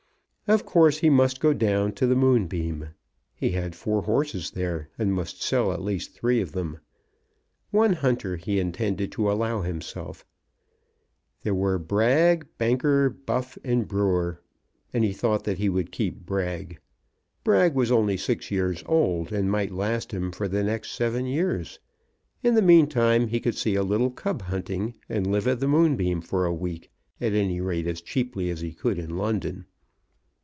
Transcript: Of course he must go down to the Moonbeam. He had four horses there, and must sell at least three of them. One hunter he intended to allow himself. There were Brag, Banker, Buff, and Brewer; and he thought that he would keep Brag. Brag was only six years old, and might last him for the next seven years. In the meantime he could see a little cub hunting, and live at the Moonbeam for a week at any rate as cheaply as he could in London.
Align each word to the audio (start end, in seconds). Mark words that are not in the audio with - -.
Of 0.47 0.65
course 0.65 0.97
he 0.97 1.09
must 1.09 1.39
go 1.39 1.53
down 1.53 1.93
to 1.93 2.05
the 2.05 2.13
Moonbeam. 2.13 2.89
He 3.33 3.51
had 3.51 3.73
four 3.73 4.01
horses 4.01 4.51
there, 4.51 4.89
and 4.99 5.13
must 5.13 5.41
sell 5.41 5.71
at 5.71 5.81
least 5.81 6.11
three 6.11 6.41
of 6.41 6.51
them. 6.51 6.79
One 7.69 7.93
hunter 7.93 8.35
he 8.35 8.59
intended 8.59 9.13
to 9.13 9.31
allow 9.31 9.61
himself. 9.61 10.25
There 11.43 11.55
were 11.55 11.79
Brag, 11.79 12.47
Banker, 12.57 13.09
Buff, 13.09 13.57
and 13.63 13.87
Brewer; 13.87 14.41
and 14.93 15.05
he 15.05 15.13
thought 15.13 15.45
that 15.45 15.57
he 15.57 15.69
would 15.69 15.89
keep 15.89 16.25
Brag. 16.25 16.79
Brag 17.45 17.73
was 17.73 17.89
only 17.89 18.17
six 18.17 18.51
years 18.51 18.83
old, 18.87 19.31
and 19.31 19.49
might 19.49 19.71
last 19.71 20.11
him 20.11 20.33
for 20.33 20.49
the 20.49 20.65
next 20.65 20.91
seven 20.91 21.25
years. 21.27 21.79
In 22.43 22.55
the 22.55 22.61
meantime 22.61 23.29
he 23.29 23.39
could 23.39 23.55
see 23.55 23.75
a 23.75 23.83
little 23.83 24.11
cub 24.11 24.41
hunting, 24.41 24.95
and 25.07 25.31
live 25.31 25.47
at 25.47 25.61
the 25.61 25.67
Moonbeam 25.69 26.19
for 26.19 26.43
a 26.43 26.53
week 26.53 26.91
at 27.21 27.31
any 27.31 27.61
rate 27.61 27.87
as 27.87 28.01
cheaply 28.01 28.49
as 28.49 28.59
he 28.59 28.73
could 28.73 28.99
in 28.99 29.15
London. 29.15 29.63